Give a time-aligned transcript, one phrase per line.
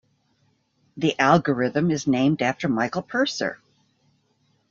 [0.97, 3.59] The algorithm is named after Michael Purser.